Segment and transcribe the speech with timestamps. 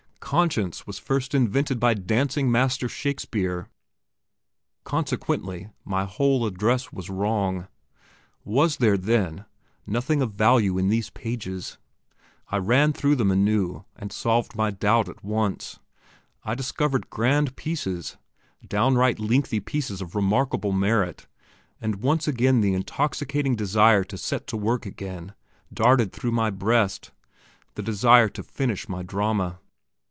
[0.21, 3.67] Conscience was first invented by Dancing master Shakespeare,
[4.85, 7.67] consequently my whole address was wrong.
[8.45, 9.43] Was there, then,
[9.85, 11.77] nothing of value in these pages?
[12.47, 15.79] I ran through them anew, and solved my doubt at once.
[16.45, 18.15] I discovered grand pieces
[18.65, 21.27] downright lengthy pieces of remarkable merit
[21.81, 25.33] and once again the intoxicating desire to set to work again
[25.73, 27.11] darted through my breast
[27.75, 29.57] the desire to finish my drama.